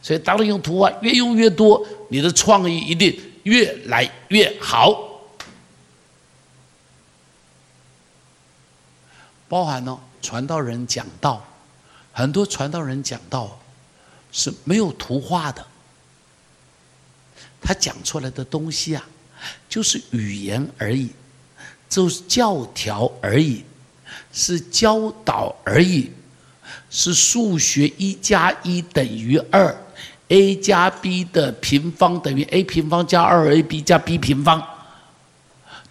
[0.00, 5.02] 所以，当你用图画越用越多，你的创意一定越来越好。
[9.48, 11.44] 包含了传道人讲道，
[12.12, 13.58] 很多传道人讲道
[14.32, 15.64] 是没有图画的，
[17.60, 19.08] 他讲出来的东西啊，
[19.68, 21.10] 就是语言而已，
[21.88, 23.62] 就是教条而已，
[24.32, 26.10] 是教导而已，
[26.90, 29.76] 是数学一加一等于二
[30.28, 34.62] ，a 加 b 的平方等于 a 平方加二 ab 加 b 平方，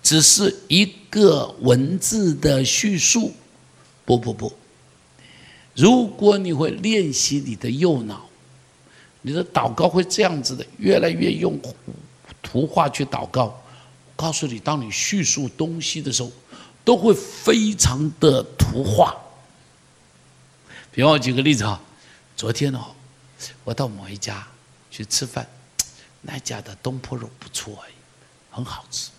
[0.01, 3.34] 只是一个文字的叙述。
[4.05, 4.53] 不不不！
[5.73, 8.29] 如果你会练习你的右脑，
[9.25, 11.59] 你的祷告会这样子的，越来越用
[12.43, 13.59] 图画去祷告。
[14.15, 16.31] 告诉你，当你叙述东西的时候，
[16.83, 19.15] 都会非常的图画。
[20.91, 21.81] 比方我举个例子哈，
[22.38, 22.93] 昨天哦，
[23.63, 24.47] 我到某一家
[24.91, 25.49] 去吃饭，
[26.21, 27.91] 那家的东坡肉不错哎，
[28.51, 29.09] 很好吃。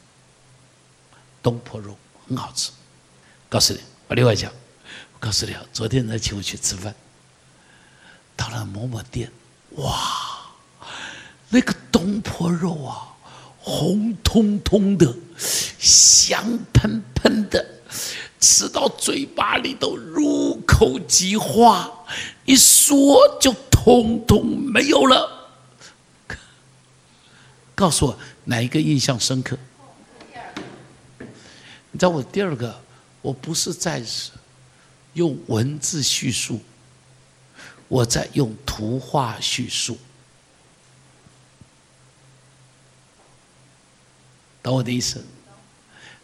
[1.43, 2.71] 东坡肉很好吃，
[3.49, 4.53] 告诉你，我另外讲。
[5.15, 6.95] 我告诉你啊，昨天他请我去吃饭，
[8.37, 9.33] 到了某某店，
[9.77, 10.53] 哇，
[11.49, 13.17] 那个东坡肉啊，
[13.59, 15.15] 红彤彤的，
[15.79, 17.65] 香喷喷的，
[18.41, 21.91] 吃到嘴巴里都入口即化，
[22.45, 25.49] 一说就通通没有了。
[27.75, 29.59] 告诉我哪一个印象深刻？
[31.91, 32.81] 你知道我第二个，
[33.23, 34.03] 我不是在。
[35.17, 36.61] 用文字叙述，
[37.89, 39.97] 我在用图画叙述，
[44.63, 45.25] 懂我的意思？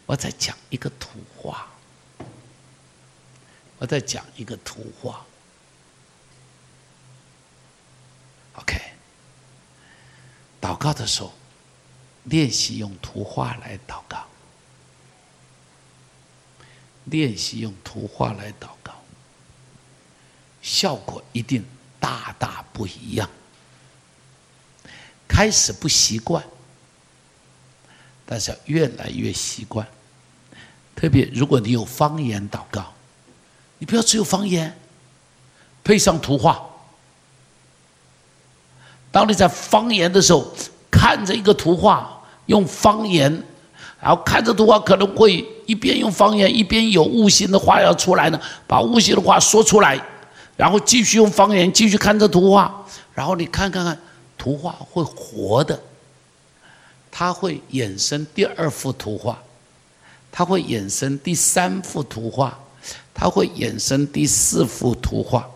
[0.05, 1.69] 我在讲一个图画，
[3.77, 5.25] 我在讲一个图画。
[8.55, 8.77] OK，
[10.59, 11.31] 祷告的时候，
[12.25, 14.27] 练习用图画来祷告。
[17.05, 18.82] 练习用图画来祷告，
[20.63, 21.63] 效果一定
[21.99, 23.29] 大大不一样。
[25.27, 26.43] 开始不习惯，
[28.25, 29.85] 但是越来越习惯。
[30.95, 32.93] 特别如果你有方言祷告，
[33.77, 34.75] 你不要只有方言，
[35.83, 36.63] 配上图画。
[39.11, 40.53] 当你在方言的时候，
[40.89, 43.43] 看着一个图画，用方言。
[43.99, 49.99] 然后看着图画，可能会一边用方言，一边有悟性的话要出来呢，把悟性的话说出来，
[50.55, 53.99] 然后继续用方言继续看这图画，然后你看看看，
[54.37, 55.81] 图画会活的，
[57.11, 59.41] 它会衍生第二幅图画，
[60.31, 62.59] 它会衍生第三幅图画，
[63.13, 65.49] 它会衍生第四幅图画，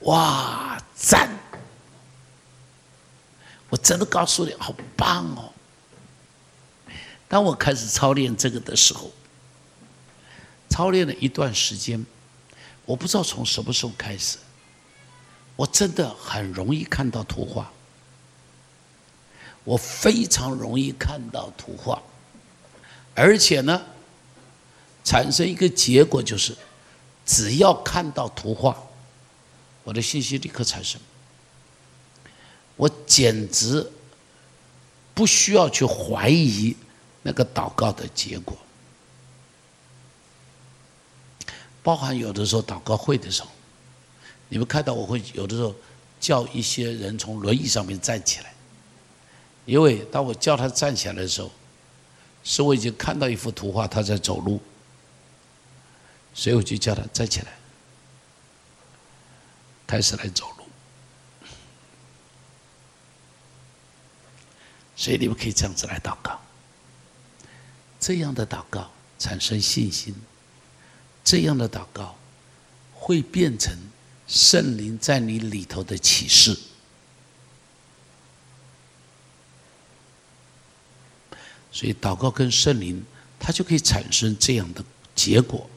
[0.00, 1.28] 哇，赞！
[3.68, 5.50] 我真的告诉你，好棒哦！
[7.26, 9.10] 当我开始操练这个的时候，
[10.68, 12.04] 操练了一段时间，
[12.92, 14.36] 我不知道从什么时候开始，
[15.56, 17.72] 我真的很容易看到图画，
[19.64, 22.02] 我非常容易看到图画，
[23.14, 23.80] 而且呢，
[25.02, 26.54] 产生一个结果就是，
[27.24, 28.76] 只要看到图画，
[29.84, 31.00] 我的信息立刻产生。
[32.76, 33.90] 我简直
[35.14, 36.76] 不需要去怀疑
[37.22, 38.54] 那个祷告的结果，
[41.82, 43.48] 包含有的时候祷告会的时候，
[44.48, 45.74] 你们看到我会有的时候
[46.20, 48.54] 叫一些人从轮椅上面站起来，
[49.64, 51.50] 因为当我叫他站起来的时候，
[52.44, 54.60] 是我已经看到一幅图画他在走路，
[56.34, 57.52] 所以我就叫他站起来，
[59.86, 60.64] 开始来走路。
[64.94, 66.40] 所以你们可以这样子来祷告，
[67.98, 70.14] 这样的祷告产生信心，
[71.24, 72.16] 这样的祷告
[72.94, 73.74] 会变成
[74.26, 76.58] 圣灵在你里头的启示。
[81.70, 83.02] 所以祷告跟圣灵，
[83.40, 85.68] 它就可以产生这样的结果，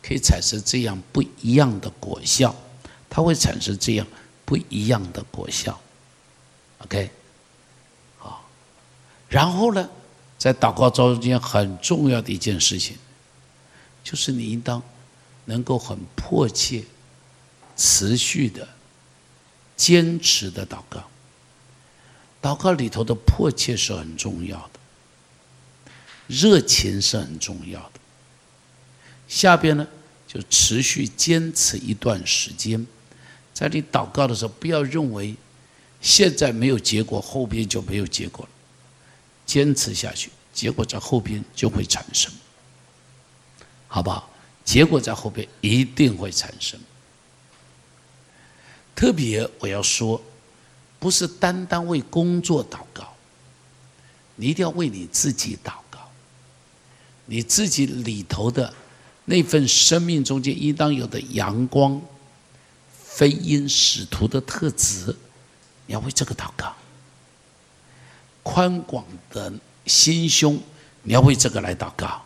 [0.00, 2.54] 可以产生这样不一样的果效，
[3.10, 4.06] 它会产生这样
[4.44, 5.80] 不一样的果效。
[6.78, 7.10] OK
[8.18, 8.48] 好。
[9.28, 9.90] 然后呢，
[10.38, 12.96] 在祷告中间很重要的一件事情，
[14.02, 14.82] 就是你应当
[15.44, 16.84] 能够很迫切、
[17.76, 18.68] 持续的、
[19.76, 21.08] 坚持的祷告。
[22.40, 24.80] 祷告里头的迫切是很重要的，
[26.26, 28.00] 热情是很重要的。
[29.28, 29.86] 下边呢，
[30.26, 32.84] 就持续坚持一段时间，
[33.54, 35.36] 在你祷告的时候，不要认为
[36.00, 38.50] 现在没有结果，后边就没有结果了。
[39.46, 42.32] 坚持下去，结果在后边就会产生，
[43.92, 44.26] 好不好？
[44.64, 46.80] 结果在后边一定会产生。
[48.94, 50.18] 特别我要说，
[50.98, 53.12] 不是单单为工作祷告，
[54.36, 56.00] 你一定要为你自己祷告。
[57.26, 58.72] 你自己里头的
[59.26, 62.00] 那份生命中间应当有的阳光、
[62.94, 65.14] 飞鹰使徒的特质，
[65.84, 66.74] 你要为这个祷告。
[68.42, 69.52] 宽广的
[69.84, 70.58] 心胸，
[71.02, 72.22] 你要为这个来祷告，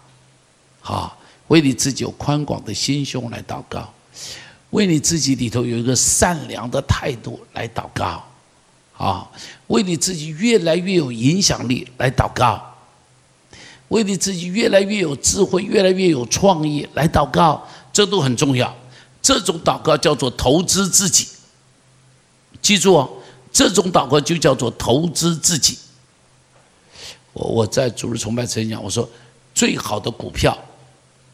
[0.81, 1.19] 好，
[1.49, 3.93] 为你自己有宽广的心胸来祷告，
[4.71, 8.25] 为你自己里头有一个善良的态度来祷告，
[8.97, 9.31] 啊，
[9.69, 12.75] 为你自己越来越有影响力来祷告，
[13.89, 18.75] 为你自己越来越有智慧、越来越有创意来祷告，这都很重要。
[19.23, 21.29] 这种祷告叫做投资自己，
[22.61, 23.11] 记住哦，
[23.53, 25.79] 这种祷告就叫做投资自己。
[27.33, 29.09] 我我在主日崇拜曾讲，我说
[29.55, 30.57] 最好的股票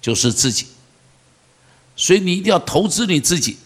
[0.02, 0.66] 就是自己，
[1.96, 3.56] 所以你一定要投资你自己，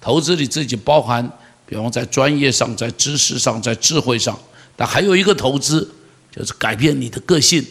[0.00, 1.28] 投资你自己包含，
[1.66, 4.38] 比方在专业上、在知识上、在智慧上，
[4.76, 5.90] 但还有一个投资
[6.30, 7.64] 就是改变你的个性，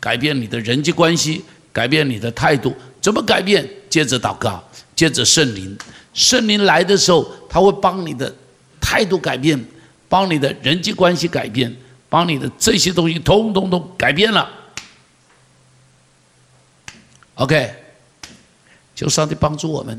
[0.00, 2.74] 改变你的人际关系，改变你的态度。
[3.00, 3.68] 怎么改变？
[3.90, 4.62] 接着祷告，
[4.96, 5.76] 接着圣灵，
[6.14, 8.34] 圣灵来的时候，他会帮你的
[8.80, 9.62] 态度改变，
[10.08, 11.76] 帮你的人际关系改变。
[12.08, 14.46] 帮你的这些东西通通都改变了
[17.42, 17.74] ，OK，
[18.94, 19.98] 求上帝帮助我们，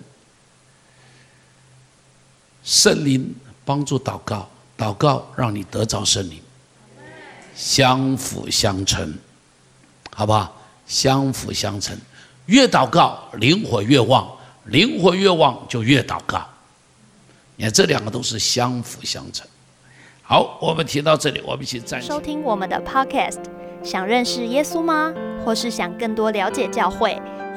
[2.64, 3.36] 圣灵
[3.66, 6.41] 帮助祷告，祷告让你得着圣灵，
[7.54, 9.14] 相辅相成，
[10.12, 10.62] 好不好？
[10.88, 11.98] 相辅相成，
[12.46, 14.30] 越祷告灵火越旺，
[14.66, 16.46] 灵火越旺就越祷告，
[17.58, 19.46] 你看这两个都是相辅相成。
[20.22, 22.02] 好，我们提到这里，我们一起站。
[22.02, 23.44] 收听我们的 Podcast，
[23.84, 25.14] 想认识耶稣吗？
[25.44, 27.22] 或是想更多了解教会？